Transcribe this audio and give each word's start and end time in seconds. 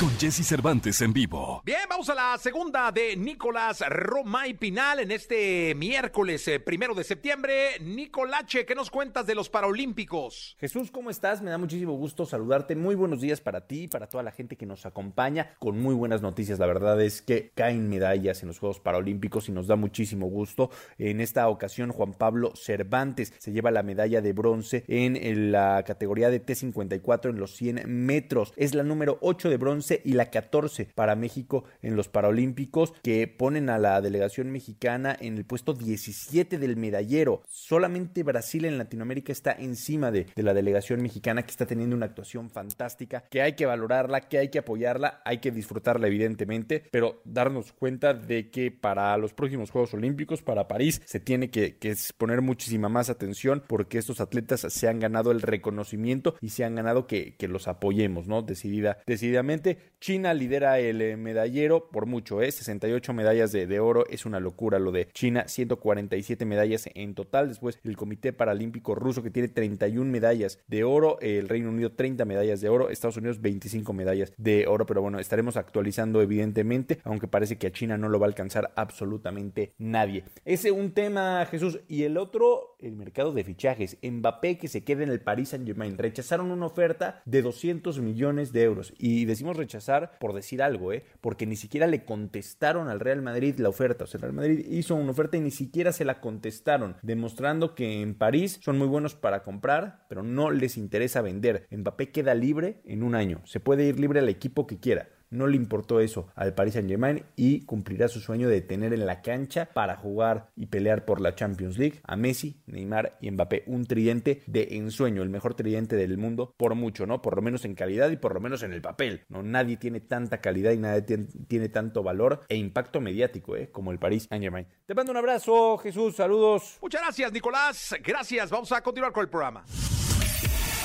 Con 0.00 0.10
Jesse 0.18 0.44
Cervantes 0.44 1.00
en 1.00 1.12
vivo. 1.12 1.62
Bien, 1.64 1.78
vamos 1.88 2.08
a 2.08 2.14
la 2.14 2.36
segunda 2.36 2.90
de 2.90 3.16
Nicolás 3.16 3.84
Romay 3.88 4.54
Pinal 4.54 4.98
en 4.98 5.12
este 5.12 5.74
miércoles 5.76 6.48
eh, 6.48 6.58
primero 6.58 6.92
de 6.94 7.04
septiembre. 7.04 7.78
Nicolache, 7.80 8.66
¿qué 8.66 8.74
nos 8.74 8.90
cuentas 8.90 9.26
de 9.26 9.36
los 9.36 9.48
Paralímpicos? 9.48 10.56
Jesús, 10.58 10.90
¿cómo 10.90 11.08
estás? 11.08 11.40
Me 11.40 11.50
da 11.50 11.58
muchísimo 11.58 11.92
gusto 11.92 12.26
saludarte. 12.26 12.74
Muy 12.74 12.96
buenos 12.96 13.20
días 13.20 13.40
para 13.40 13.68
ti, 13.68 13.86
para 13.86 14.08
toda 14.08 14.24
la 14.24 14.32
gente 14.32 14.56
que 14.56 14.66
nos 14.66 14.86
acompaña, 14.86 15.54
con 15.60 15.78
muy 15.78 15.94
buenas 15.94 16.20
noticias. 16.20 16.58
La 16.58 16.66
verdad 16.66 17.00
es 17.00 17.22
que 17.22 17.52
caen 17.54 17.88
medallas 17.88 18.42
en 18.42 18.48
los 18.48 18.58
Juegos 18.58 18.80
Paralímpicos 18.80 19.48
y 19.48 19.52
nos 19.52 19.68
da 19.68 19.76
muchísimo 19.76 20.26
gusto. 20.26 20.70
En 20.98 21.20
esta 21.20 21.48
ocasión, 21.48 21.92
Juan 21.92 22.14
Pablo 22.14 22.56
Cervantes 22.56 23.32
se 23.38 23.52
lleva 23.52 23.70
la 23.70 23.84
medalla 23.84 24.20
de 24.20 24.32
bronce 24.32 24.84
en 24.88 25.52
la 25.52 25.84
categoría 25.84 26.28
de 26.30 26.44
T54 26.44 27.30
en 27.30 27.38
los 27.38 27.54
100 27.54 27.82
metros. 27.86 28.52
Es 28.56 28.74
la 28.74 28.82
número 28.82 29.18
8 29.20 29.48
de 29.48 29.56
bronce 29.58 29.91
y 30.04 30.12
la 30.12 30.30
14 30.30 30.88
para 30.94 31.16
México 31.16 31.64
en 31.82 31.96
los 31.96 32.08
Paralímpicos, 32.08 32.94
que 33.02 33.26
ponen 33.28 33.68
a 33.68 33.78
la 33.78 34.00
delegación 34.00 34.50
mexicana 34.50 35.16
en 35.20 35.36
el 35.36 35.44
puesto 35.44 35.74
17 35.74 36.58
del 36.58 36.76
medallero. 36.76 37.42
Solamente 37.48 38.22
Brasil 38.22 38.64
en 38.64 38.78
Latinoamérica 38.78 39.32
está 39.32 39.52
encima 39.52 40.10
de, 40.10 40.26
de 40.34 40.42
la 40.42 40.54
delegación 40.54 41.02
mexicana 41.02 41.42
que 41.42 41.50
está 41.50 41.66
teniendo 41.66 41.96
una 41.96 42.06
actuación 42.06 42.50
fantástica, 42.50 43.24
que 43.30 43.42
hay 43.42 43.54
que 43.54 43.66
valorarla, 43.66 44.22
que 44.22 44.38
hay 44.38 44.48
que 44.48 44.60
apoyarla, 44.60 45.20
hay 45.24 45.38
que 45.38 45.50
disfrutarla 45.50 46.06
evidentemente, 46.06 46.84
pero 46.90 47.20
darnos 47.24 47.72
cuenta 47.72 48.14
de 48.14 48.50
que 48.50 48.70
para 48.70 49.16
los 49.16 49.32
próximos 49.32 49.70
Juegos 49.70 49.94
Olímpicos, 49.94 50.42
para 50.42 50.68
París, 50.68 51.02
se 51.04 51.20
tiene 51.20 51.50
que, 51.50 51.76
poner 52.16 52.42
muchísima 52.42 52.88
más 52.88 53.10
atención 53.10 53.62
porque 53.66 53.98
estos 53.98 54.20
atletas 54.20 54.66
se 54.68 54.88
han 54.88 55.00
ganado 55.00 55.30
el 55.30 55.42
reconocimiento 55.42 56.36
y 56.40 56.50
se 56.50 56.64
han 56.64 56.74
ganado 56.74 57.06
que, 57.06 57.36
que 57.36 57.48
los 57.48 57.68
apoyemos, 57.68 58.26
¿no? 58.26 58.42
Decidida, 58.42 58.98
decididamente 59.06 59.71
China 60.00 60.34
lidera 60.34 60.80
el 60.80 61.00
eh, 61.00 61.16
medallero 61.16 61.88
por 61.90 62.06
mucho, 62.06 62.42
¿eh? 62.42 62.50
68 62.50 63.12
medallas 63.12 63.52
de, 63.52 63.80
oro, 63.80 64.04
es 64.10 64.26
una 64.26 64.40
locura 64.40 64.80
lo 64.80 64.90
de 64.90 65.08
China, 65.12 65.44
147 65.46 66.44
medallas 66.44 66.88
en 66.94 67.14
total. 67.14 67.48
Después 67.48 67.78
el 67.84 67.96
Comité 67.96 68.32
Paralímpico 68.32 68.94
Ruso 68.96 69.22
que 69.22 69.30
tiene 69.30 69.48
31 69.48 70.10
medallas 70.10 70.58
de 70.66 70.82
oro, 70.82 71.18
el 71.20 71.48
Reino 71.48 71.68
Unido 71.68 71.92
30 71.92 72.24
medallas 72.24 72.60
de 72.60 72.68
oro, 72.68 72.90
Estados 72.90 73.16
Unidos 73.16 73.40
25 73.40 73.92
medallas 73.92 74.32
de 74.36 74.66
oro, 74.66 74.86
pero 74.86 75.02
bueno, 75.02 75.20
estaremos 75.20 75.56
actualizando 75.56 76.20
evidentemente, 76.20 76.98
aunque 77.04 77.28
parece 77.28 77.56
que 77.56 77.68
a 77.68 77.72
China 77.72 77.96
no 77.96 78.08
lo 78.08 78.18
va 78.18 78.26
a 78.26 78.30
alcanzar 78.30 78.72
absolutamente 78.74 79.72
nadie. 79.78 80.24
Ese 80.44 80.72
un 80.72 80.92
tema, 80.92 81.46
Jesús, 81.46 81.80
y 81.88 82.02
el 82.02 82.16
otro, 82.16 82.76
el 82.80 82.96
mercado 82.96 83.32
de 83.32 83.44
fichajes. 83.44 83.98
Mbappé 84.02 84.58
que 84.58 84.68
se 84.68 84.82
queda 84.82 85.04
en 85.04 85.10
el 85.10 85.20
Paris 85.20 85.50
Saint-Germain. 85.50 85.96
Rechazaron 85.96 86.50
una 86.50 86.66
oferta 86.66 87.22
de 87.24 87.42
200 87.42 88.00
millones 88.00 88.52
de 88.52 88.62
euros 88.64 88.92
y 88.98 89.24
decimos 89.24 89.56
rechazar 89.62 90.18
por 90.18 90.34
decir 90.34 90.62
algo, 90.62 90.92
¿eh? 90.92 91.04
Porque 91.20 91.46
ni 91.46 91.56
siquiera 91.56 91.86
le 91.86 92.04
contestaron 92.04 92.88
al 92.88 93.00
Real 93.00 93.22
Madrid 93.22 93.58
la 93.58 93.68
oferta. 93.68 94.04
O 94.04 94.06
sea, 94.06 94.18
el 94.18 94.22
Real 94.22 94.34
Madrid 94.34 94.66
hizo 94.68 94.94
una 94.94 95.10
oferta 95.10 95.36
y 95.36 95.40
ni 95.40 95.50
siquiera 95.50 95.92
se 95.92 96.04
la 96.04 96.20
contestaron, 96.20 96.96
demostrando 97.02 97.74
que 97.74 98.02
en 98.02 98.14
París 98.14 98.58
son 98.62 98.78
muy 98.78 98.86
buenos 98.86 99.14
para 99.14 99.42
comprar, 99.42 100.06
pero 100.08 100.22
no 100.22 100.50
les 100.50 100.76
interesa 100.76 101.22
vender. 101.22 101.66
Mbappé 101.70 102.10
queda 102.10 102.34
libre 102.34 102.80
en 102.84 103.02
un 103.02 103.14
año. 103.14 103.40
Se 103.44 103.60
puede 103.60 103.84
ir 103.84 103.98
libre 103.98 104.20
al 104.20 104.28
equipo 104.28 104.66
que 104.66 104.78
quiera 104.78 105.08
no 105.32 105.46
le 105.46 105.56
importó 105.56 106.00
eso 106.00 106.28
al 106.34 106.54
Paris 106.54 106.74
Saint 106.74 106.88
Germain 106.88 107.24
y 107.36 107.64
cumplirá 107.64 108.08
su 108.08 108.20
sueño 108.20 108.48
de 108.48 108.60
tener 108.60 108.92
en 108.92 109.06
la 109.06 109.22
cancha 109.22 109.68
para 109.72 109.96
jugar 109.96 110.50
y 110.54 110.66
pelear 110.66 111.04
por 111.04 111.20
la 111.20 111.34
Champions 111.34 111.78
League 111.78 112.00
a 112.04 112.16
Messi, 112.16 112.62
Neymar 112.66 113.18
y 113.20 113.30
Mbappé. 113.30 113.64
Un 113.66 113.86
tridente 113.86 114.42
de 114.46 114.68
ensueño, 114.72 115.22
el 115.22 115.30
mejor 115.30 115.54
tridente 115.54 115.96
del 115.96 116.18
mundo 116.18 116.54
por 116.56 116.74
mucho, 116.74 117.06
¿no? 117.06 117.22
Por 117.22 117.36
lo 117.36 117.42
menos 117.42 117.64
en 117.64 117.74
calidad 117.74 118.10
y 118.10 118.16
por 118.16 118.34
lo 118.34 118.40
menos 118.40 118.62
en 118.62 118.72
el 118.72 118.82
papel, 118.82 119.22
¿no? 119.28 119.42
Nadie 119.42 119.76
tiene 119.76 120.00
tanta 120.00 120.40
calidad 120.40 120.72
y 120.72 120.78
nadie 120.78 121.02
tiene, 121.48 121.68
tanto 121.68 122.02
valor 122.02 122.40
e 122.48 122.56
impacto 122.56 123.00
mediático, 123.00 123.56
¿eh? 123.56 123.70
Como 123.70 123.92
el 123.92 123.98
Paris 123.98 124.26
Saint 124.28 124.42
Germain. 124.42 124.66
Te 124.86 124.94
mando 124.94 125.12
un 125.12 125.18
abrazo, 125.18 125.78
Jesús, 125.78 126.16
saludos. 126.16 126.78
Muchas 126.82 127.00
gracias, 127.00 127.32
Nicolás. 127.32 127.94
Gracias. 128.04 128.50
Vamos 128.50 128.70
a 128.72 128.82
continuar 128.82 129.12
con 129.12 129.22
el 129.22 129.30
programa. 129.30 129.64